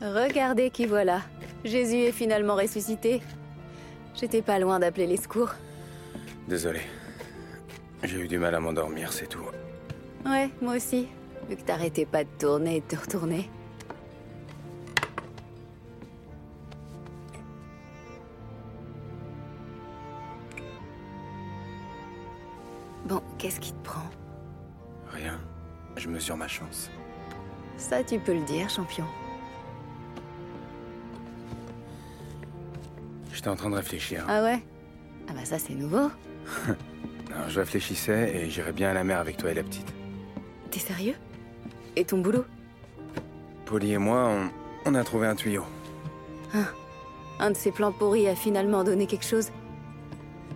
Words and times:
Regardez 0.00 0.70
qui 0.70 0.86
voilà. 0.86 1.22
Jésus 1.64 1.96
est 1.96 2.12
finalement 2.12 2.54
ressuscité. 2.54 3.22
J'étais 4.14 4.42
pas 4.42 4.58
loin 4.58 4.78
d'appeler 4.78 5.06
les 5.06 5.16
secours. 5.16 5.50
Désolé. 6.48 6.80
J'ai 8.02 8.20
eu 8.20 8.28
du 8.28 8.38
mal 8.38 8.54
à 8.54 8.60
m'endormir, 8.60 9.12
c'est 9.12 9.26
tout. 9.26 9.44
Ouais, 10.24 10.50
moi 10.60 10.76
aussi. 10.76 11.08
Vu 11.48 11.56
que 11.56 11.62
t'arrêtais 11.62 12.06
pas 12.06 12.24
de 12.24 12.28
tourner 12.38 12.76
et 12.76 12.80
de 12.80 12.86
te 12.86 12.96
retourner. 12.96 13.48
Bon, 23.06 23.22
qu'est-ce 23.38 23.60
qui 23.60 23.72
te 23.72 23.84
prend? 23.84 24.02
Rien. 25.10 25.40
Je 25.96 26.08
mesure 26.08 26.36
ma 26.36 26.48
chance. 26.48 26.90
Ça, 27.76 28.02
tu 28.02 28.18
peux 28.18 28.34
le 28.34 28.44
dire, 28.44 28.68
champion. 28.68 29.04
J'étais 33.46 33.54
en 33.54 33.60
train 33.60 33.70
de 33.70 33.76
réfléchir. 33.76 34.24
Ah 34.26 34.42
ouais? 34.42 34.60
Ah 35.28 35.32
bah 35.32 35.44
ça, 35.44 35.56
c'est 35.56 35.74
nouveau. 35.76 36.10
Alors, 37.32 37.48
je 37.48 37.60
réfléchissais 37.60 38.34
et 38.34 38.50
j'irais 38.50 38.72
bien 38.72 38.90
à 38.90 38.92
la 38.92 39.04
mer 39.04 39.20
avec 39.20 39.36
toi 39.36 39.52
et 39.52 39.54
la 39.54 39.62
petite. 39.62 39.86
T'es 40.72 40.80
sérieux? 40.80 41.14
Et 41.94 42.04
ton 42.04 42.18
boulot? 42.18 42.44
Polly 43.64 43.92
et 43.92 43.98
moi, 43.98 44.28
on, 44.28 44.50
on 44.90 44.94
a 44.96 45.04
trouvé 45.04 45.28
un 45.28 45.36
tuyau. 45.36 45.62
Un 47.38 47.52
de 47.52 47.56
ces 47.56 47.70
plans 47.70 47.92
pourris 47.92 48.26
a 48.26 48.34
finalement 48.34 48.82
donné 48.82 49.06
quelque 49.06 49.24
chose? 49.24 49.52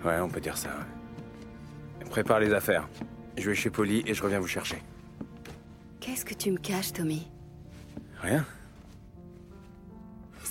Ouais, 0.04 0.18
on 0.18 0.28
peut 0.28 0.41
dire 0.41 0.56
ça. 0.56 0.70
ouais. 0.70 2.06
Prépare 2.10 2.41
les 2.41 2.52
affaires. 2.52 2.88
Je 3.38 3.50
vais 3.50 3.54
chez 3.54 3.70
Polly 3.70 4.02
et 4.04 4.14
je 4.14 4.22
reviens 4.24 4.41
vous 4.41 4.48
chercher. 4.48 4.82
Qu'est-ce 6.00 6.24
que 6.24 6.34
tu 6.34 6.50
me 6.50 6.58
caches, 6.58 6.92
Tommy? 6.92 7.30
Rien 8.20 8.44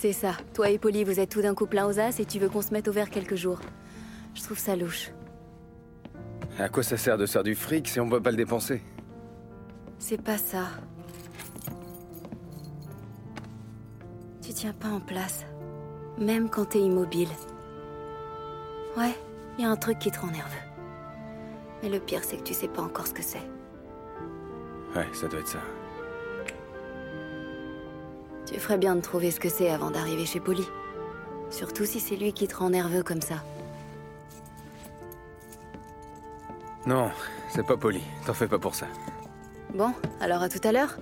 C'est 0.00 0.14
ça. 0.14 0.32
Toi 0.54 0.70
et 0.70 0.78
Polly, 0.78 1.04
vous 1.04 1.20
êtes 1.20 1.28
tout 1.28 1.42
d'un 1.42 1.54
coup 1.54 1.66
plein 1.66 1.86
aux 1.86 2.00
as 2.00 2.20
et 2.20 2.24
tu 2.24 2.38
veux 2.38 2.48
qu'on 2.48 2.62
se 2.62 2.72
mette 2.72 2.88
au 2.88 2.92
vert 2.92 3.10
quelques 3.10 3.34
jours. 3.34 3.60
Je 4.32 4.42
trouve 4.42 4.56
ça 4.58 4.74
louche. 4.74 5.10
À 6.58 6.70
quoi 6.70 6.82
ça 6.82 6.96
sert 6.96 7.18
de 7.18 7.26
faire 7.26 7.42
du 7.42 7.54
fric 7.54 7.86
si 7.86 8.00
on 8.00 8.08
peut 8.08 8.22
pas 8.22 8.30
le 8.30 8.38
dépenser? 8.38 8.80
C'est 9.98 10.22
pas 10.22 10.38
ça. 10.38 10.68
Tu 14.40 14.54
tiens 14.54 14.72
pas 14.72 14.88
en 14.88 15.00
place. 15.00 15.44
Même 16.16 16.48
quand 16.48 16.70
t'es 16.70 16.80
immobile. 16.80 17.28
Ouais, 18.96 19.14
y 19.58 19.66
a 19.66 19.68
un 19.68 19.76
truc 19.76 19.98
qui 19.98 20.10
te 20.10 20.18
rend 20.18 20.28
nerveux. 20.28 20.64
Mais 21.82 21.90
le 21.90 22.00
pire, 22.00 22.24
c'est 22.24 22.38
que 22.38 22.44
tu 22.44 22.54
sais 22.54 22.68
pas 22.68 22.80
encore 22.80 23.06
ce 23.06 23.12
que 23.12 23.22
c'est. 23.22 23.46
Ouais, 24.96 25.08
ça 25.12 25.28
doit 25.28 25.40
être 25.40 25.48
ça. 25.48 25.60
Ferais 28.60 28.76
bien 28.76 28.94
de 28.94 29.00
trouver 29.00 29.30
ce 29.30 29.40
que 29.40 29.48
c'est 29.48 29.70
avant 29.70 29.90
d'arriver 29.90 30.26
chez 30.26 30.38
Polly. 30.38 30.66
Surtout 31.48 31.86
si 31.86 31.98
c'est 31.98 32.14
lui 32.14 32.34
qui 32.34 32.46
te 32.46 32.54
rend 32.54 32.68
nerveux 32.68 33.02
comme 33.02 33.22
ça. 33.22 33.36
Non, 36.84 37.10
c'est 37.48 37.66
pas 37.66 37.78
Polly. 37.78 38.02
T'en 38.26 38.34
fais 38.34 38.46
pas 38.46 38.58
pour 38.58 38.74
ça. 38.74 38.86
Bon, 39.74 39.94
alors 40.20 40.42
à 40.42 40.50
tout 40.50 40.60
à 40.62 40.72
l'heure 40.72 40.98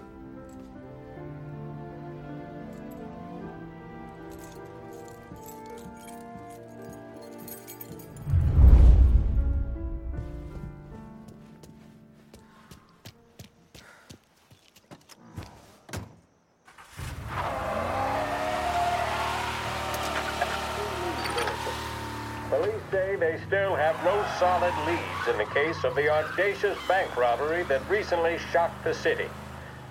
solid 24.39 24.75
leads 24.87 25.27
in 25.27 25.37
the 25.37 25.53
case 25.53 25.83
of 25.83 25.97
the 25.97 26.09
audacious 26.09 26.79
bank 26.87 27.17
robbery 27.17 27.65
that 27.65 27.83
recently 27.91 28.39
shocked 28.39 28.85
the 28.85 28.95
city. 28.95 29.27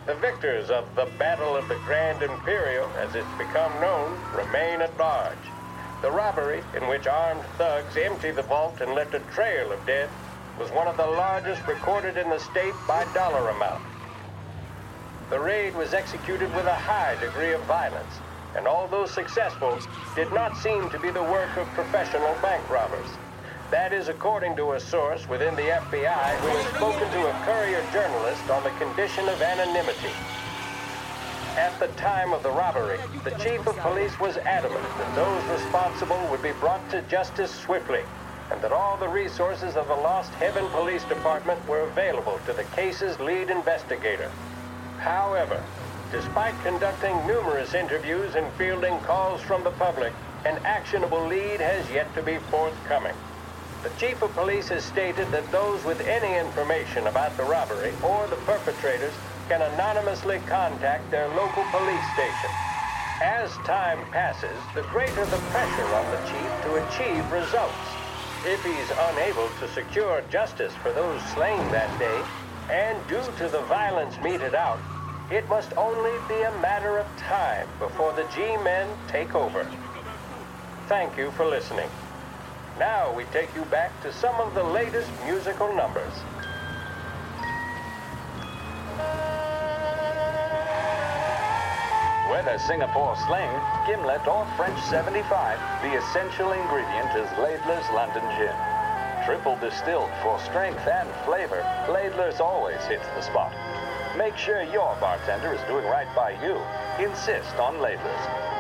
The 0.05 0.15
victors 0.15 0.69
of 0.69 0.85
the 0.95 1.07
Battle 1.19 1.57
of 1.57 1.67
the 1.67 1.75
Grand 1.85 2.23
Imperial, 2.23 2.87
as 3.03 3.13
it's 3.13 3.33
become 3.37 3.81
known, 3.81 4.15
remain 4.31 4.79
at 4.81 4.97
large. 4.97 5.51
The 6.01 6.11
robbery, 6.11 6.63
in 6.79 6.87
which 6.87 7.07
armed 7.07 7.43
thugs 7.57 7.97
emptied 7.97 8.37
the 8.37 8.43
vault 8.47 8.79
and 8.79 8.95
left 8.95 9.13
a 9.15 9.19
trail 9.35 9.73
of 9.73 9.85
dead, 9.85 10.09
was 10.57 10.71
one 10.71 10.87
of 10.87 10.95
the 10.95 11.05
largest 11.05 11.67
recorded 11.67 12.15
in 12.15 12.29
the 12.29 12.39
state 12.39 12.75
by 12.87 13.03
dollar 13.13 13.49
amount. 13.49 13.83
The 15.29 15.39
raid 15.39 15.75
was 15.75 15.93
executed 15.93 16.55
with 16.55 16.67
a 16.67 16.79
high 16.87 17.17
degree 17.19 17.51
of 17.51 17.67
violence, 17.67 18.15
and 18.55 18.65
although 18.65 19.07
successful, 19.07 19.77
did 20.15 20.31
not 20.31 20.55
seem 20.55 20.89
to 20.89 20.99
be 20.99 21.11
the 21.11 21.23
work 21.23 21.51
of 21.57 21.67
professional 21.73 22.35
bank 22.41 22.63
robbers. 22.71 23.26
That 23.69 23.91
is 23.91 24.07
according 24.07 24.55
to 24.55 24.73
a 24.73 24.79
source 24.79 25.27
within 25.27 25.53
the 25.55 25.75
FBI 25.91 26.39
who 26.39 26.47
has 26.47 26.65
spoken 26.77 27.11
to 27.11 27.27
a 27.27 27.33
courier 27.43 27.83
journalist 27.91 28.49
on 28.49 28.63
the 28.63 28.71
condition 28.71 29.27
of 29.27 29.41
anonymity. 29.41 30.11
At 31.57 31.77
the 31.77 31.87
time 31.99 32.31
of 32.31 32.43
the 32.43 32.51
robbery, 32.51 32.99
the 33.25 33.31
chief 33.31 33.67
of 33.67 33.75
police 33.79 34.17
was 34.21 34.37
adamant 34.37 34.85
that 34.97 35.13
those 35.15 35.43
responsible 35.51 36.29
would 36.31 36.41
be 36.41 36.53
brought 36.61 36.89
to 36.91 37.01
justice 37.09 37.51
swiftly, 37.53 38.03
and 38.51 38.61
that 38.61 38.71
all 38.71 38.95
the 38.95 39.09
resources 39.09 39.75
of 39.75 39.89
the 39.89 39.95
Lost 39.95 40.31
Heaven 40.35 40.69
Police 40.69 41.03
Department 41.03 41.59
were 41.67 41.89
available 41.89 42.39
to 42.45 42.53
the 42.53 42.63
case's 42.75 43.19
lead 43.19 43.49
investigator. 43.49 44.31
However, 44.99 45.61
despite 46.09 46.57
conducting 46.63 47.27
numerous 47.27 47.73
interviews 47.73 48.35
and 48.35 48.47
fielding 48.53 48.97
calls 48.99 49.41
from 49.41 49.65
the 49.65 49.71
public, 49.71 50.13
an 50.45 50.57
actionable 50.63 51.27
lead 51.27 51.59
has 51.59 51.89
yet 51.91 52.13
to 52.15 52.21
be 52.21 52.37
forthcoming. 52.49 53.15
The 53.83 53.89
chief 53.99 54.21
of 54.21 54.33
police 54.33 54.69
has 54.69 54.83
stated 54.83 55.29
that 55.31 55.51
those 55.51 55.83
with 55.85 56.01
any 56.01 56.37
information 56.37 57.05
about 57.07 57.37
the 57.37 57.43
robbery 57.43 57.93
or 58.03 58.27
the 58.27 58.35
perpetrators 58.37 59.13
can 59.47 59.61
anonymously 59.61 60.39
contact 60.47 61.09
their 61.11 61.27
local 61.29 61.63
police 61.71 62.03
station. 62.13 62.49
As 63.21 63.51
time 63.65 63.99
passes, 64.11 64.57
the 64.73 64.81
greater 64.93 65.25
the 65.25 65.37
pressure 65.53 65.85
on 65.93 66.05
the 66.11 66.21
chief 66.25 66.49
to 66.65 66.75
achieve 66.87 67.31
results. 67.31 67.87
If 68.45 68.63
he's 68.63 68.91
unable 69.13 69.49
to 69.59 69.67
secure 69.73 70.21
justice 70.29 70.73
for 70.81 70.91
those 70.91 71.21
slain 71.33 71.59
that 71.71 71.89
day, 71.99 72.21
and 72.69 72.97
due 73.07 73.23
to 73.37 73.47
the 73.47 73.61
violence 73.61 74.15
meted 74.23 74.55
out, 74.55 74.79
it 75.31 75.47
must 75.49 75.75
only 75.77 76.13
be 76.27 76.41
a 76.41 76.51
matter 76.61 76.97
of 76.97 77.05
time 77.17 77.67
before 77.79 78.13
the 78.13 78.25
G-men 78.35 78.89
take 79.07 79.35
over. 79.35 79.67
Thank 80.87 81.17
you 81.17 81.31
for 81.31 81.45
listening. 81.45 81.89
Now 82.79 83.11
we 83.11 83.23
take 83.33 83.53
you 83.55 83.65
back 83.65 83.89
to 84.03 84.13
some 84.13 84.35
of 84.35 84.53
the 84.53 84.61
latest 84.61 85.09
musical 85.25 85.73
numbers. 85.73 86.13
Whether 92.29 92.59
Singapore 92.59 93.15
sling, 93.25 93.49
gimlet, 93.87 94.27
or 94.27 94.45
French 94.55 94.79
75, 94.83 95.57
the 95.81 95.97
essential 95.97 96.51
ingredient 96.51 97.15
is 97.17 97.27
Laidler's 97.39 97.89
London 97.95 98.23
Gin. 98.37 98.53
Triple 99.25 99.57
distilled 99.57 100.11
for 100.21 100.39
strength 100.41 100.85
and 100.87 101.09
flavor, 101.25 101.65
Laidler's 101.89 102.39
always 102.39 102.79
hits 102.85 103.07
the 103.15 103.21
spot. 103.23 103.53
Make 104.17 104.37
sure 104.37 104.61
your 104.61 104.95
bartender 104.99 105.51
is 105.51 105.61
doing 105.67 105.85
right 105.85 106.07
by 106.15 106.31
you. 106.45 106.61
Insist 107.03 107.55
on 107.55 107.81
Laidler's. 107.81 108.56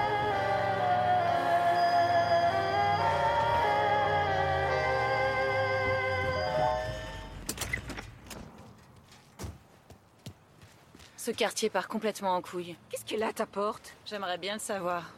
Ce 11.27 11.33
quartier 11.33 11.69
part 11.69 11.89
complètement 11.89 12.35
en 12.35 12.41
couille. 12.41 12.77
Qu'est-ce 12.89 13.03
qu'elle 13.03 13.21
a 13.21 13.27
à 13.27 13.33
ta 13.33 13.45
porte? 13.45 13.97
J'aimerais 14.05 14.37
bien 14.37 14.53
le 14.53 14.61
savoir. 14.61 15.11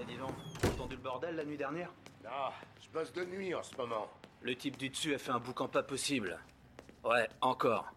Eh 0.00 0.04
dis 0.04 0.16
donc, 0.16 0.32
t'as 0.60 0.66
entendu 0.70 0.96
le 0.96 1.00
bordel 1.00 1.36
la 1.36 1.44
nuit 1.44 1.56
dernière? 1.56 1.92
Ah, 2.28 2.52
je 2.82 2.88
bosse 2.88 3.12
de 3.12 3.24
nuit 3.24 3.54
en 3.54 3.62
ce 3.62 3.76
moment. 3.76 4.08
Le 4.42 4.56
type 4.56 4.76
du 4.76 4.88
dessus 4.88 5.14
a 5.14 5.18
fait 5.18 5.30
un 5.30 5.38
boucan 5.38 5.68
pas 5.68 5.84
possible. 5.84 6.40
Ouais, 7.04 7.28
encore. 7.40 7.92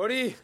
Polly 0.00 0.34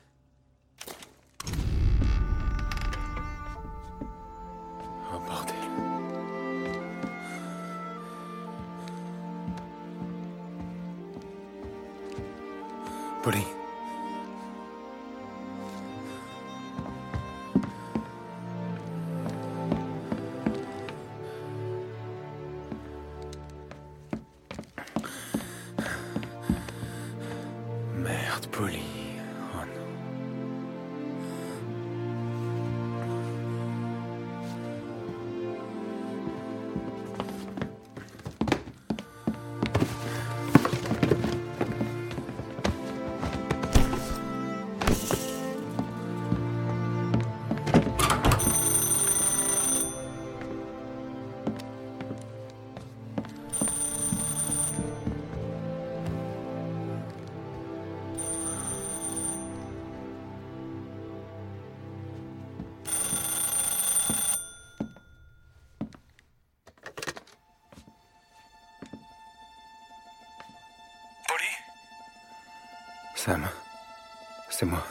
C'est 74.58 74.64
moi. 74.64 74.82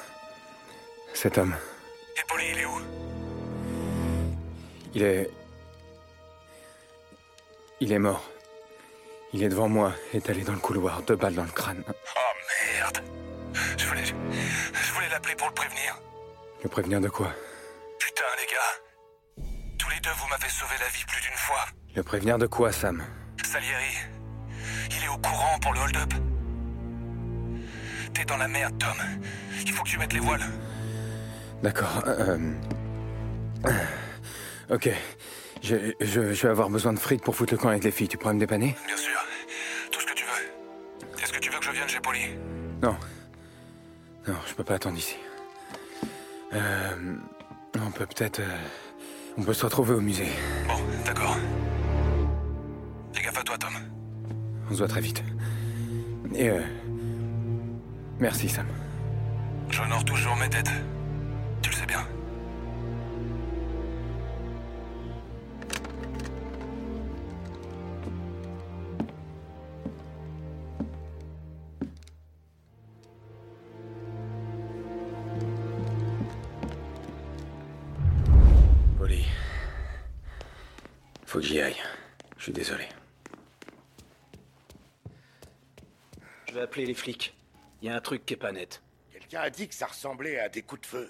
Cet 1.16 1.40
homme. 1.40 1.56
Et 2.16 2.22
Polly, 2.28 2.44
il 2.52 2.60
est 2.60 2.66
où? 2.66 2.82
Il 4.94 5.02
est. 5.02 5.32
Il 7.80 7.92
est 7.92 7.98
mort. 7.98 8.24
Il 9.34 9.42
est 9.42 9.50
devant 9.50 9.68
moi, 9.68 9.92
étalé 10.14 10.44
dans 10.44 10.54
le 10.54 10.60
couloir, 10.60 11.02
deux 11.02 11.16
balles 11.16 11.34
dans 11.34 11.44
le 11.46 11.50
crâne. 11.50 11.84
Oh 11.88 11.94
merde 12.76 13.04
Je 13.76 13.88
voulais. 13.88 14.04
Je 14.06 14.94
voulais 14.94 15.10
l'appeler 15.10 15.34
pour 15.36 15.48
le 15.48 15.54
prévenir. 15.56 16.00
Le 16.62 16.70
prévenir 16.70 17.02
de 17.02 17.10
quoi? 17.10 17.34
Putain, 17.98 18.24
les 18.38 18.54
gars. 18.54 19.48
Tous 19.80 19.90
les 19.90 20.00
deux, 20.00 20.12
vous 20.12 20.28
m'avez 20.28 20.50
sauvé 20.50 20.76
la 20.80 20.90
vie 20.90 21.06
plus 21.08 21.22
d'une 21.22 21.38
fois. 21.38 21.66
Le 21.96 22.04
prévenir 22.04 22.38
de 22.38 22.46
quoi, 22.46 22.72
Sam? 22.72 23.04
Salieri, 23.44 23.98
il 24.92 25.04
est 25.06 25.10
au 25.10 25.18
courant 25.18 25.58
pour 25.60 25.74
le 25.74 25.80
hold-up. 25.80 26.14
T'es 28.16 28.26
dans 28.26 28.38
la 28.38 28.48
merde, 28.48 28.78
Tom. 28.80 28.96
Il 29.66 29.72
faut 29.72 29.84
que 29.84 29.90
tu 29.90 30.00
mettes 30.00 30.14
les 30.14 30.20
voiles. 30.20 30.42
D'accord. 31.62 32.04
euh, 32.08 32.38
euh, 33.66 33.72
Ok. 34.70 34.90
Je, 35.62 35.76
je, 36.00 36.34
je 36.34 36.42
vais 36.44 36.50
avoir 36.50 36.70
besoin 36.70 36.94
de 36.94 37.00
fric 37.00 37.22
pour 37.22 37.36
foutre 37.36 37.54
le 37.54 37.58
camp 37.58 37.70
avec 37.70 37.84
les 37.84 37.92
filles. 37.92 38.08
Tu 38.08 38.18
pourrais 38.18 38.34
me 38.34 38.40
dépanner? 38.40 38.76
Bien 38.88 38.98
sûr. 38.98 39.20
Tout 39.92 40.00
ce 40.00 40.06
que 40.06 40.14
tu 40.14 40.24
veux. 40.24 41.22
Est-ce 41.24 41.34
que 41.34 41.40
tu 41.40 41.50
veux 41.50 41.60
que 41.60 41.66
je 41.66 41.72
vienne 41.72 41.88
chez 41.88 42.00
Polly? 42.00 42.22
Non. 42.82 42.96
Non, 44.28 44.36
je 44.48 44.54
peux 44.54 44.64
pas 44.64 44.76
attendre 44.76 44.98
ici. 44.98 45.16
Euh, 46.54 47.16
on 47.86 47.92
peut 47.92 48.06
peut-être. 48.06 48.40
euh, 48.40 48.58
on 49.38 49.44
peut 49.44 49.54
se 49.54 49.66
retrouver 49.66 49.94
au 49.96 50.02
musée. 50.02 50.30
Bon, 50.68 50.76
d'accord. 51.06 51.38
Fais 53.14 53.24
gaffe 53.24 53.38
à 53.40 53.44
toi, 53.44 53.58
Tom. 53.58 53.74
On 54.70 54.72
se 54.74 54.78
voit 54.78 54.88
très 54.88 55.02
vite. 55.02 55.24
Et 56.34 56.50
euh, 56.50 56.62
Merci, 58.20 58.48
Sam. 58.48 58.66
J'honore 59.70 60.06
toujours 60.06 60.36
mes 60.38 60.50
têtes. 60.50 60.72
Tu 61.62 61.70
le 61.70 61.76
sais 61.76 61.86
bien. 61.86 62.08
Polly. 78.98 79.26
Faut 81.26 81.40
que 81.40 81.46
j'y 81.46 81.60
aille. 81.60 81.76
Je 82.38 82.44
suis 82.44 82.54
désolé. 82.54 82.86
Je 86.48 86.54
vais 86.54 86.62
appeler 86.62 86.86
les 86.86 86.94
flics. 86.94 87.36
Il 87.81 87.89
y 87.89 87.92
a 87.92 87.95
un 87.95 88.01
truc 88.01 88.25
qui 88.25 88.33
est 88.33 88.38
pas 88.38 88.51
net. 88.51 88.81
Quelqu'un 89.12 89.42
a 89.42 89.50
dit 89.50 89.68
que 89.68 89.75
ça 89.75 89.88
ressemblait 89.88 90.39
à 90.39 90.50
des 90.50 90.62
coups 90.62 90.81
de 90.81 90.88
feu. 90.88 91.10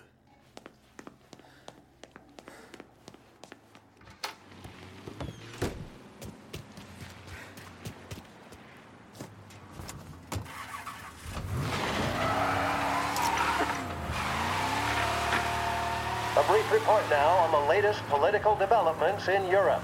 A 16.38 16.44
brief 16.48 16.70
report 16.72 17.10
now 17.10 17.46
on 17.46 17.52
the 17.52 17.70
latest 17.70 18.02
political 18.10 18.56
developments 18.58 19.30
in 19.30 19.50
Europe. 19.50 19.82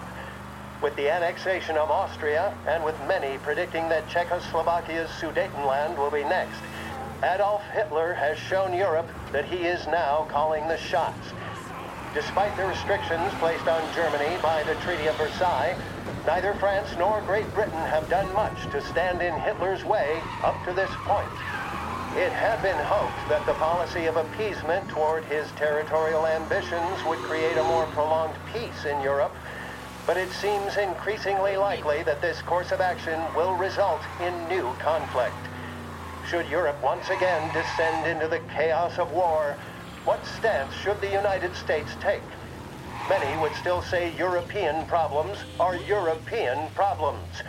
With 0.82 0.96
the 0.96 1.12
annexation 1.12 1.78
of 1.78 1.92
Austria, 1.92 2.54
and 2.68 2.84
with 2.84 3.00
many 3.08 3.38
predicting 3.38 3.88
that 3.90 4.10
Czechoslovakia's 4.10 5.12
Sudetenland 5.12 5.96
will 5.96 6.10
be 6.10 6.24
next, 6.24 6.60
Adolf 7.22 7.62
Hitler 7.72 8.16
has 8.16 8.36
shown 8.40 8.74
Europe 8.74 9.08
that 9.32 9.46
he 9.46 9.58
is 9.58 9.86
now 9.86 10.26
calling 10.32 10.68
the 10.68 10.78
shots. 10.78 11.34
Despite 12.16 12.58
the 12.58 12.66
restrictions 12.66 13.32
placed 13.36 13.68
on 13.68 13.94
Germany 13.94 14.40
by 14.42 14.64
the 14.64 14.74
Treaty 14.74 15.06
of 15.06 15.18
Versailles, 15.18 15.78
neither 16.26 16.56
France 16.56 16.90
nor 16.98 17.22
Great 17.22 17.54
Britain 17.54 17.86
have 17.86 18.10
done 18.10 18.34
much 18.34 18.68
to 18.72 18.82
stand 18.82 19.22
in 19.22 19.38
Hitler's 19.38 19.86
way 19.86 20.24
up 20.44 20.66
to 20.66 20.74
this 20.74 20.92
point. 21.06 21.30
It 22.18 22.34
had 22.34 22.62
been 22.62 22.80
hoped 22.80 23.30
that 23.30 23.46
the 23.46 23.54
policy 23.54 24.08
of 24.08 24.18
appeasement 24.18 24.90
toward 24.90 25.24
his 25.26 25.48
territorial 25.52 26.26
ambitions 26.28 27.06
would 27.06 27.22
create 27.22 27.58
a 27.58 27.64
more 27.64 27.86
prolonged 27.86 28.36
peace 28.52 28.84
in 28.84 29.00
Europe, 29.00 29.32
but 30.06 30.18
it 30.18 30.32
seems 30.32 30.78
increasingly 30.78 31.58
likely 31.58 32.04
that 32.04 32.22
this 32.22 32.42
course 32.42 32.72
of 32.72 32.82
action 32.82 33.20
will 33.36 33.54
result 33.54 34.08
in 34.20 34.48
new 34.48 34.76
conflict. 34.80 35.48
Should 36.24 36.48
Europe 36.48 36.80
once 36.84 37.10
again 37.10 37.52
descend 37.52 38.06
into 38.06 38.28
the 38.28 38.40
chaos 38.56 38.98
of 38.98 39.12
war, 39.12 39.58
what 40.06 40.26
stance 40.26 40.74
should 40.74 41.02
the 41.02 41.12
United 41.12 41.56
States 41.56 41.96
take? 42.00 42.24
Many 43.08 43.36
would 43.38 43.56
still 43.56 43.82
say 43.82 44.16
European 44.18 44.86
problems 44.86 45.38
are 45.60 45.76
European 45.76 46.70
problems. 46.76 47.44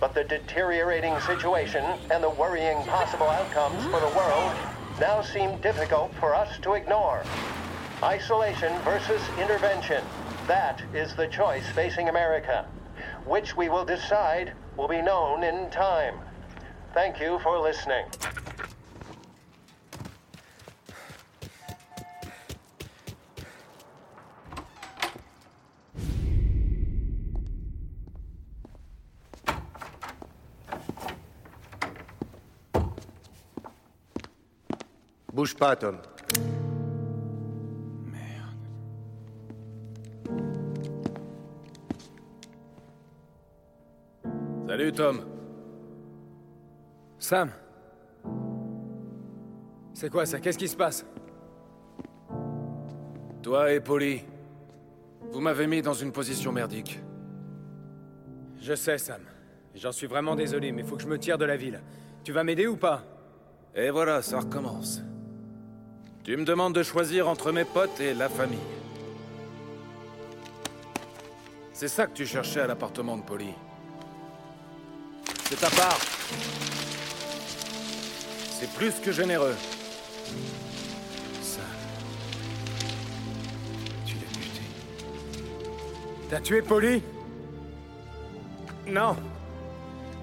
But 0.00 0.14
the 0.14 0.24
deteriorating 0.24 1.20
situation 1.20 1.84
and 2.10 2.22
the 2.22 2.30
worrying 2.30 2.84
possible 2.84 3.30
outcomes 3.30 3.84
for 3.84 4.00
the 4.00 4.08
world 4.08 4.52
now 5.00 5.22
seem 5.22 5.60
difficult 5.60 6.12
for 6.20 6.34
us 6.34 6.58
to 6.62 6.74
ignore. 6.74 7.24
Isolation 8.02 8.80
versus 8.82 9.30
intervention. 9.38 10.04
That 10.46 10.82
is 10.92 11.14
the 11.16 11.26
choice 11.26 11.66
facing 11.70 12.10
America. 12.10 12.66
Which 13.24 13.56
we 13.56 13.70
will 13.70 13.86
decide 13.86 14.52
will 14.76 14.88
be 14.88 15.00
known 15.00 15.42
in 15.42 15.70
time. 15.70 16.16
Thank 16.92 17.18
you 17.18 17.38
for 17.38 17.58
listening. 17.58 18.04
Bouge 35.32 35.56
pas, 35.56 35.76
Salut, 44.94 45.16
Tom. 45.16 45.24
Sam 47.18 47.50
C'est 49.92 50.10
quoi 50.10 50.26
ça? 50.26 50.40
Qu'est-ce 50.40 50.58
qui 50.58 50.68
se 50.68 50.76
passe? 50.76 51.04
Toi 53.42 53.72
et 53.72 53.80
Polly, 53.80 54.22
vous 55.32 55.40
m'avez 55.40 55.66
mis 55.66 55.82
dans 55.82 55.94
une 55.94 56.12
position 56.12 56.52
merdique. 56.52 57.00
Je 58.60 58.74
sais, 58.74 58.98
Sam. 58.98 59.22
J'en 59.74 59.92
suis 59.92 60.06
vraiment 60.06 60.36
désolé, 60.36 60.72
mais 60.72 60.82
faut 60.82 60.96
que 60.96 61.02
je 61.02 61.08
me 61.08 61.18
tire 61.18 61.38
de 61.38 61.44
la 61.44 61.56
ville. 61.56 61.80
Tu 62.22 62.32
vas 62.32 62.44
m'aider 62.44 62.66
ou 62.66 62.76
pas? 62.76 63.02
Et 63.74 63.90
voilà, 63.90 64.22
ça 64.22 64.40
recommence. 64.40 65.02
Tu 66.22 66.36
me 66.36 66.44
demandes 66.44 66.74
de 66.74 66.82
choisir 66.82 67.28
entre 67.28 67.52
mes 67.52 67.64
potes 67.64 68.00
et 68.00 68.14
la 68.14 68.28
famille. 68.28 68.58
C'est 71.72 71.88
ça 71.88 72.06
que 72.06 72.12
tu 72.12 72.24
cherchais 72.24 72.60
à 72.60 72.66
l'appartement 72.66 73.16
de 73.16 73.22
Polly. 73.22 73.52
C'est 75.48 75.60
ta 75.60 75.70
part. 75.70 75.98
C'est 78.58 78.70
plus 78.72 78.94
que 78.94 79.12
généreux. 79.12 79.54
Ça. 81.42 81.60
Tu 84.06 84.14
l'as 84.14 84.38
buté. 84.38 84.62
T'as 86.30 86.40
tué 86.40 86.62
Polly? 86.62 87.02
Non. 88.86 89.16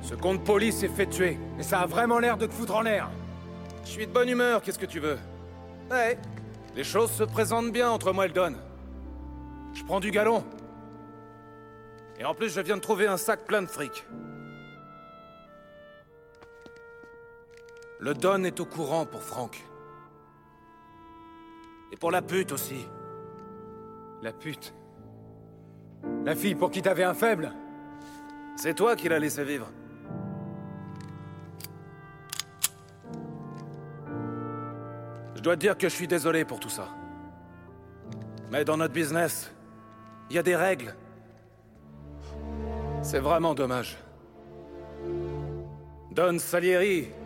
Ce 0.02 0.16
compte 0.16 0.44
Polly 0.44 0.72
s'est 0.72 0.88
fait 0.90 1.06
tuer. 1.06 1.38
Mais 1.56 1.64
ça 1.64 1.82
a 1.82 1.86
vraiment 1.86 2.20
l'air 2.20 2.38
de 2.38 2.48
te 2.48 2.54
foutre 2.54 2.76
en 2.76 2.82
l'air. 2.82 3.10
Je 3.86 3.90
suis 3.90 4.08
de 4.08 4.12
bonne 4.12 4.30
humeur, 4.30 4.62
qu'est-ce 4.62 4.80
que 4.80 4.86
tu 4.86 5.00
veux? 5.00 5.20
Ouais. 5.90 6.18
Les 6.76 6.84
choses 6.84 7.12
se 7.12 7.24
présentent 7.24 7.72
bien 7.72 7.90
entre 7.90 8.12
moi 8.12 8.26
et 8.26 8.28
le 8.30 8.34
Don. 8.34 8.56
Je 9.74 9.84
prends 9.84 10.00
du 10.00 10.10
galon. 10.10 10.44
Et 12.20 12.26
en 12.26 12.34
plus, 12.34 12.50
je 12.54 12.62
viens 12.62 12.78
de 12.78 12.82
trouver 12.82 13.08
un 13.08 13.18
sac 13.18 13.46
plein 13.46 13.62
de 13.62 13.68
fric. 13.68 14.06
Le 18.02 18.16
Don 18.16 18.44
est 18.44 18.60
au 18.60 18.66
courant 18.66 19.06
pour 19.06 19.22
Franck. 19.22 19.64
Et 21.92 21.98
pour 21.98 22.10
la 22.10 22.24
pute 22.24 22.52
aussi. 22.52 22.88
La 24.24 24.34
pute. 24.34 24.74
La 26.26 26.36
fille 26.36 26.56
pour 26.56 26.72
qui 26.72 26.82
t'avais 26.82 27.04
un 27.04 27.14
faible 27.14 27.54
C'est 28.56 28.74
toi 28.74 28.96
qui 28.96 29.08
l'as 29.08 29.20
laissé 29.20 29.44
vivre. 29.44 29.70
Je 35.36 35.42
dois 35.42 35.56
te 35.56 35.62
dire 35.62 35.78
que 35.78 35.88
je 35.88 35.94
suis 35.94 36.08
désolé 36.08 36.44
pour 36.44 36.60
tout 36.60 36.70
ça. 36.70 36.88
Mais 38.52 38.66
dans 38.66 38.78
notre 38.78 38.94
business, 38.94 39.54
il 40.32 40.38
y 40.38 40.40
a 40.40 40.44
des 40.44 40.56
règles. 40.56 40.96
C'est 43.04 43.20
vraiment 43.20 43.54
dommage. 43.54 43.96
Don 46.12 46.40
Salieri. 46.40 47.21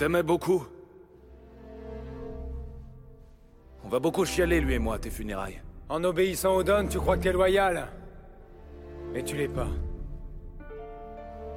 T'aimait 0.00 0.22
beaucoup. 0.22 0.66
On 3.84 3.88
va 3.90 3.98
beaucoup 3.98 4.24
chialer, 4.24 4.62
lui 4.62 4.72
et 4.72 4.78
moi, 4.78 4.94
à 4.94 4.98
tes 4.98 5.10
funérailles. 5.10 5.60
En 5.90 6.02
obéissant 6.04 6.54
au 6.54 6.62
Don, 6.62 6.86
tu 6.88 6.98
crois 6.98 7.18
que 7.18 7.24
t'es 7.24 7.32
loyal. 7.32 7.86
Mais 9.12 9.22
tu 9.22 9.36
l'es 9.36 9.48
pas. 9.48 9.68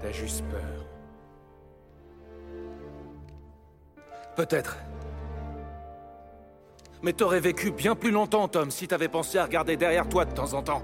T'as 0.02 0.12
juste 0.12 0.44
peur. 0.52 0.86
Peut-être. 4.36 4.78
Mais 7.02 7.14
t'aurais 7.14 7.40
vécu 7.40 7.72
bien 7.72 7.96
plus 7.96 8.12
longtemps, 8.12 8.50
Tom, 8.50 8.72
si 8.72 8.90
t'avais 8.90 9.08
pensé 9.08 9.38
à 9.38 9.46
regarder 9.46 9.78
derrière 9.78 10.10
toi 10.10 10.26
de 10.26 10.34
temps 10.34 10.54
en 10.54 10.62
temps. 10.62 10.84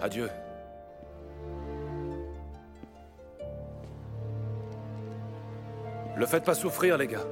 Adieu. 0.00 0.28
Le 6.16 6.24
faites 6.24 6.44
pas 6.44 6.54
souffrir, 6.54 6.96
les 6.96 7.06
gars. 7.06 7.24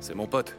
C'est 0.00 0.14
mon 0.14 0.26
pote. 0.26 0.56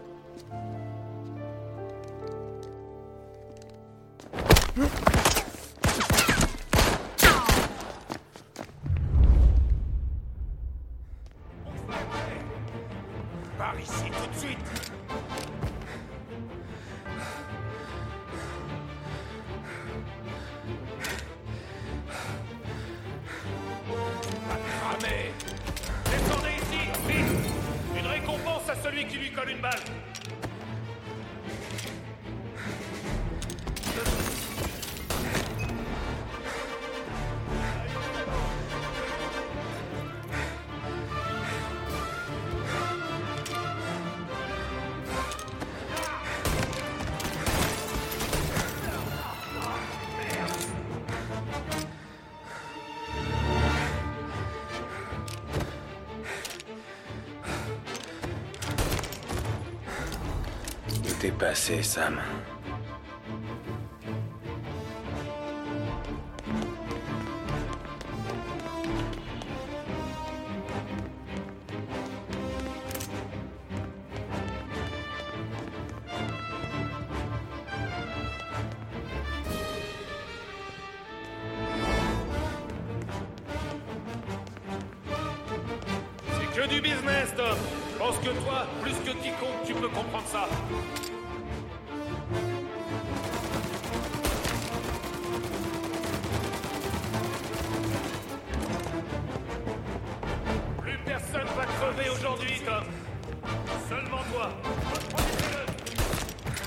C'est 86.30 86.62
que 86.62 86.68
du 86.68 86.82
business, 86.82 87.34
Tom 87.36 87.58
Je 87.94 87.98
pense 87.98 88.18
que 88.20 88.30
toi, 88.44 88.68
plus 88.84 88.94
que 88.94 89.18
quiconque, 89.18 89.66
tu 89.66 89.74
peux 89.74 89.90
comprendre 89.90 90.28
ça. 90.28 90.48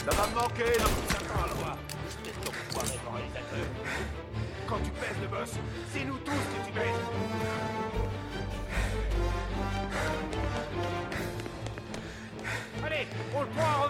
Ça 0.05 0.11
va 0.11 0.27
me 0.29 0.35
manquer 0.35 0.77
dans 0.79 0.85
tout 0.85 1.09
ça 1.09 1.19
à 1.19 1.49
loi. 1.49 1.77
C'est 2.09 2.45
ton 2.45 2.53
pouvoir 2.53 2.85
réalisateur. 3.17 3.67
Quand 4.69 4.79
tu 4.79 4.91
pèses 4.91 5.21
le 5.21 5.27
boss, 5.29 5.53
c'est 5.93 6.05
nous 6.05 6.19
tous 6.19 6.31
que 6.31 6.67
tu 6.67 6.73
pèses. 6.73 6.85
Allez, 12.85 13.07
on 13.35 13.41
le 13.41 13.47
prend 13.49 13.84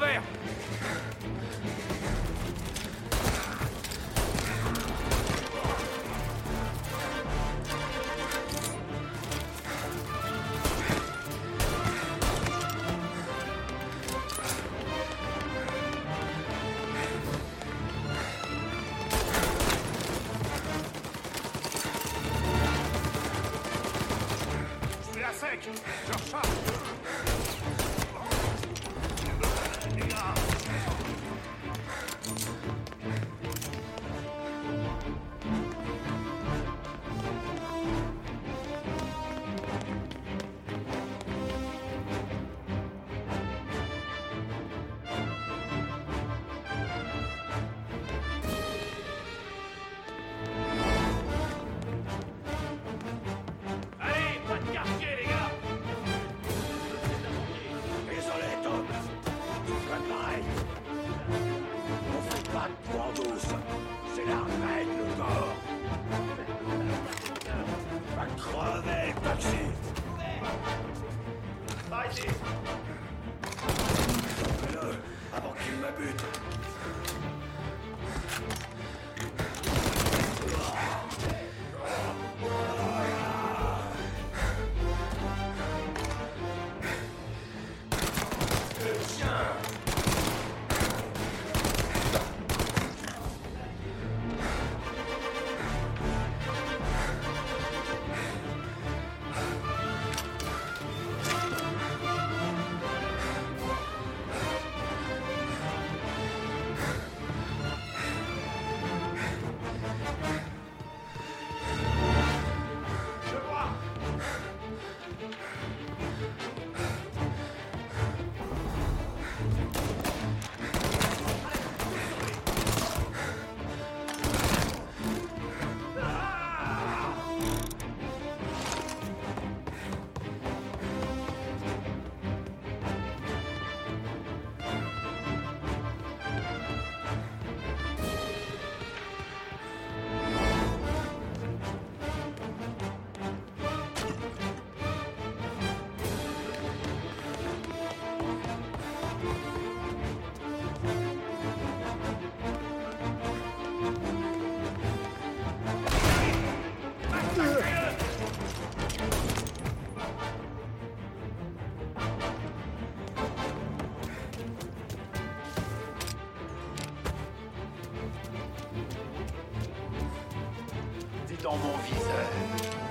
dans 171.45 171.57
mon 171.59 171.77
viseur. 171.77 172.84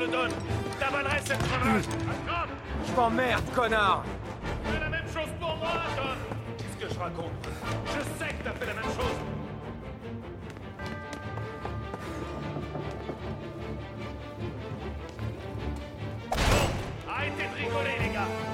Le 0.00 0.06
Don 0.08 0.28
T'avalerais 0.78 1.20
cette 1.24 1.38
crevasse 1.38 1.88
Attends 2.08 2.50
Je 2.86 2.92
m'emmerde, 2.92 3.44
connard. 3.54 4.04
Fais 4.64 4.80
la 4.80 4.88
même 4.88 5.06
chose 5.06 5.30
pour 5.38 5.56
moi, 5.56 5.68
Don 5.96 6.02
Qu'est-ce 6.58 6.88
que 6.88 6.94
je 6.94 6.98
raconte? 6.98 7.32
Je 7.86 8.24
sais 8.24 8.32
que 8.32 8.44
t'as 8.44 8.52
fait 8.52 8.66
la 8.66 8.74
même 8.74 8.84
chose. 8.84 9.18
Bon, 16.30 17.10
arrêtez 17.10 17.42
de 17.42 17.64
rigoler, 17.64 18.08
les 18.08 18.14
gars 18.14 18.49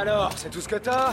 Alors, 0.00 0.32
c'est 0.34 0.48
tout 0.48 0.62
ce 0.62 0.68
que 0.68 0.76
t'as? 0.76 1.12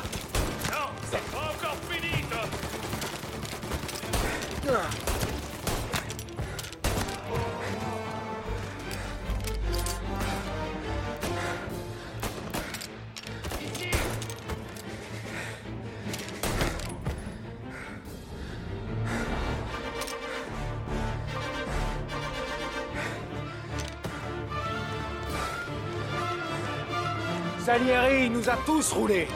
Nous 28.48 28.54
a 28.54 28.58
tous 28.66 28.94
roulés 28.94 29.28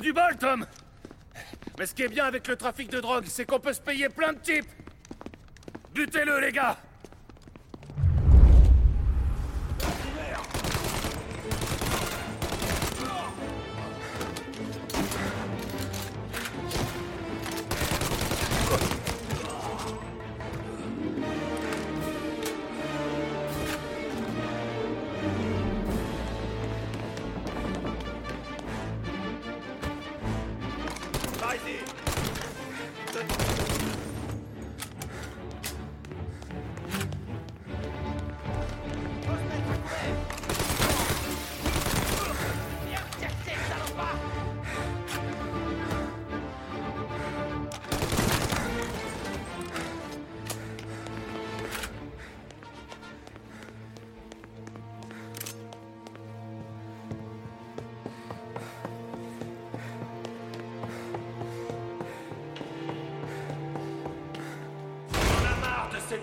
Du 0.00 0.12
bol, 0.12 0.36
Tom. 0.38 0.64
Mais 1.78 1.86
ce 1.86 1.94
qui 1.94 2.02
est 2.02 2.08
bien 2.08 2.24
avec 2.24 2.46
le 2.46 2.56
trafic 2.56 2.88
de 2.88 3.00
drogue, 3.00 3.24
c'est 3.26 3.44
qu'on 3.44 3.58
peut 3.58 3.72
se 3.72 3.80
payer 3.80 4.08
plein 4.08 4.32
de 4.32 4.38
types. 4.38 4.70
Butez-le, 5.92 6.38
les 6.40 6.52
gars 6.52 6.76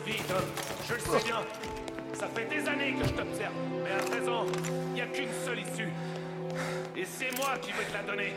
Je 0.08 0.94
le 0.94 1.00
sais 1.00 1.24
bien. 1.26 1.41
Ça 2.13 2.28
fait 2.28 2.46
des 2.46 2.68
années 2.68 2.94
que 2.94 3.08
je 3.08 3.13
t'observe. 3.13 3.54
Mais 3.84 3.91
à 3.91 4.04
présent, 4.04 4.46
il 4.89 4.94
n'y 4.94 5.02
a 5.02 5.08
qu'une 5.08 5.34
seule 5.44 5.60
issue. 5.60 5.89
Et 6.96 7.06
c'est 7.06 7.36
moi 7.38 7.58
qui 7.60 7.72
vais 7.72 7.86
te 7.86 7.94
la 7.94 8.04
donner. 8.04 8.34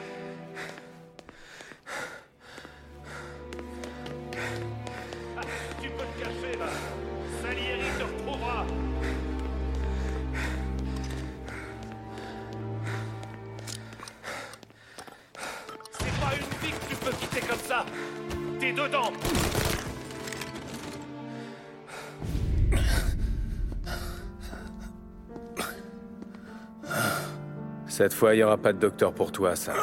Cette 27.99 28.15
fois, 28.15 28.33
il 28.33 28.37
n'y 28.37 28.45
aura 28.45 28.57
pas 28.57 28.73
de 28.73 28.79
docteur 28.79 29.13
pour 29.13 29.33
toi, 29.33 29.57
ça. 29.57 29.75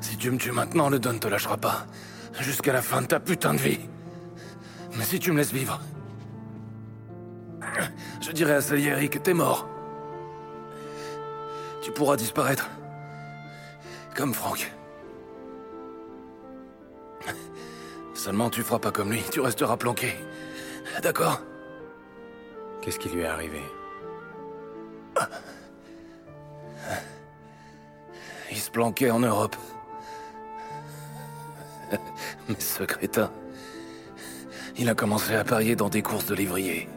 Si 0.00 0.16
tu 0.16 0.32
me 0.32 0.36
tues 0.36 0.50
maintenant, 0.50 0.88
le 0.88 0.98
Don 0.98 1.16
te 1.16 1.28
lâchera 1.28 1.58
pas. 1.58 1.86
Jusqu'à 2.40 2.72
la 2.72 2.82
fin 2.82 3.02
de 3.02 3.06
ta 3.06 3.20
putain 3.20 3.54
de 3.54 3.60
vie. 3.60 3.78
Mais 4.98 5.04
si 5.04 5.20
tu 5.20 5.30
me 5.30 5.36
laisses 5.36 5.52
vivre, 5.52 5.80
je 8.20 8.32
dirai 8.32 8.54
à 8.54 8.60
Salieri 8.60 9.08
que 9.08 9.20
t'es 9.20 9.32
mort. 9.32 9.68
Tu 11.82 11.92
pourras 11.92 12.16
disparaître. 12.16 12.68
Comme 14.16 14.34
Franck. 14.34 14.72
Seulement 18.12 18.50
tu 18.50 18.64
feras 18.64 18.80
pas 18.80 18.90
comme 18.90 19.12
lui, 19.12 19.22
tu 19.30 19.38
resteras 19.38 19.76
planqué. 19.76 20.16
D'accord? 21.00 21.42
Qu'est-ce 22.82 22.98
qui 22.98 23.08
lui 23.08 23.20
est 23.20 23.26
arrivé? 23.26 23.62
Il 28.50 28.58
se 28.58 28.70
planquait 28.70 29.10
en 29.10 29.20
Europe. 29.20 29.56
Mais 32.48 32.58
ce 32.58 32.84
crétin, 32.84 33.30
il 34.76 34.88
a 34.88 34.94
commencé 34.94 35.34
à 35.34 35.44
parier 35.44 35.76
dans 35.76 35.88
des 35.88 36.02
courses 36.02 36.26
de 36.26 36.34
lévrier. 36.34 36.88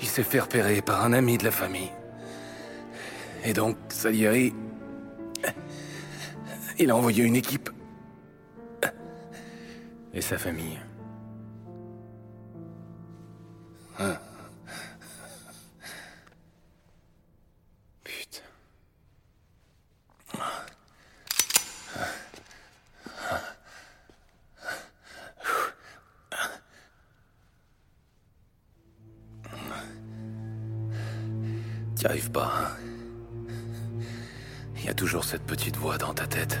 Il 0.00 0.06
s'est 0.06 0.22
fait 0.22 0.40
repérer 0.40 0.80
par 0.82 1.04
un 1.04 1.12
ami 1.12 1.38
de 1.38 1.44
la 1.44 1.50
famille. 1.50 1.92
Et 3.44 3.52
donc, 3.52 3.76
Salieri, 3.88 4.54
il 6.78 6.90
a 6.90 6.96
envoyé 6.96 7.24
une 7.24 7.36
équipe. 7.36 7.70
Et 10.12 10.20
sa 10.20 10.38
famille 10.38 10.80
Putain. 14.00 14.29
T'y 32.00 32.06
arrives 32.06 32.30
pas. 32.30 32.50
hein 32.56 32.68
Il 34.78 34.86
y 34.86 34.88
a 34.88 34.94
toujours 34.94 35.24
cette 35.24 35.42
petite 35.42 35.76
voix 35.76 35.98
dans 35.98 36.14
ta 36.14 36.26
tête. 36.26 36.58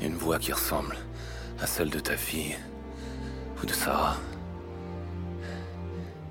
Une 0.00 0.16
voix 0.16 0.40
qui 0.40 0.52
ressemble 0.52 0.96
à 1.60 1.68
celle 1.68 1.88
de 1.88 2.00
ta 2.00 2.16
fille 2.16 2.56
ou 3.62 3.64
de 3.66 3.72
Sarah. 3.72 4.16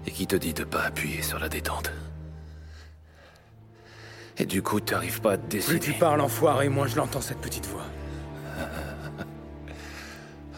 Et 0.06 0.12
qui 0.12 0.28
te 0.28 0.36
dit 0.36 0.54
de 0.54 0.66
pas 0.66 0.82
appuyer 0.82 1.22
sur 1.22 1.40
la 1.40 1.48
détente. 1.48 1.94
Et 4.38 4.46
du 4.46 4.62
coup, 4.62 4.82
t'arrives 4.82 5.22
pas 5.22 5.32
à 5.32 5.38
te 5.38 5.44
Plus 5.44 5.60
décider. 5.60 5.80
tu 5.80 5.94
parles, 5.94 6.20
enfoiré, 6.20 6.68
moins 6.68 6.88
je 6.88 6.98
l'entends, 6.98 7.22
cette 7.22 7.40
petite 7.40 7.68
voix. 7.68 7.86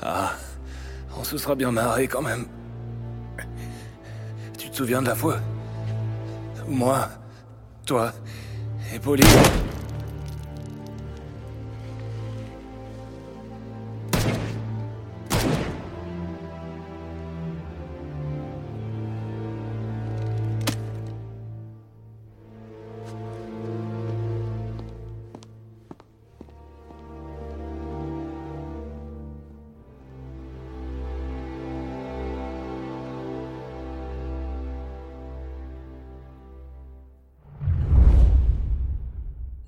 Ah, 0.01 0.32
on 1.17 1.25
se 1.25 1.38
sera 1.38 1.55
bien 1.55 1.71
marré 1.73 2.08
quand 2.08 2.21
même. 2.21 2.47
Tu 4.58 4.69
te 4.69 4.77
souviens 4.77 5.01
de 5.01 5.08
la 5.08 5.15
fois? 5.15 5.39
Moi, 6.69 7.10
toi 7.84 8.12
et 8.93 8.99
Pauline. 8.99 9.25